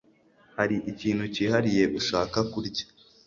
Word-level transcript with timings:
Hari 0.57 0.75
ikintu 0.91 1.23
cyihariye 1.33 1.83
ushaka 1.99 2.37
kurya 2.51 2.83